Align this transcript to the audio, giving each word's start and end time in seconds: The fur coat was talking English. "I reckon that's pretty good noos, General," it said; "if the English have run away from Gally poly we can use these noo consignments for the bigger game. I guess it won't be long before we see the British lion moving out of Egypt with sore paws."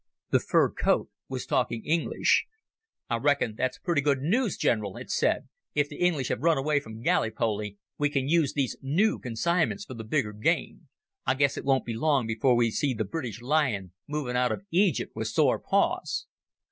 The 0.31 0.39
fur 0.39 0.71
coat 0.71 1.09
was 1.29 1.45
talking 1.45 1.85
English. 1.85 2.45
"I 3.07 3.17
reckon 3.17 3.53
that's 3.55 3.77
pretty 3.77 4.01
good 4.01 4.17
noos, 4.19 4.57
General," 4.57 4.97
it 4.97 5.11
said; 5.11 5.47
"if 5.75 5.89
the 5.89 5.97
English 5.97 6.29
have 6.29 6.41
run 6.41 6.57
away 6.57 6.79
from 6.79 7.03
Gally 7.03 7.29
poly 7.29 7.77
we 7.99 8.09
can 8.09 8.27
use 8.27 8.53
these 8.55 8.75
noo 8.81 9.19
consignments 9.19 9.85
for 9.85 9.93
the 9.93 10.03
bigger 10.03 10.33
game. 10.33 10.87
I 11.27 11.35
guess 11.35 11.55
it 11.55 11.65
won't 11.65 11.85
be 11.85 11.93
long 11.93 12.25
before 12.25 12.55
we 12.55 12.71
see 12.71 12.95
the 12.95 13.05
British 13.05 13.41
lion 13.43 13.93
moving 14.07 14.35
out 14.35 14.51
of 14.51 14.63
Egypt 14.71 15.11
with 15.15 15.27
sore 15.27 15.59
paws." 15.59 16.25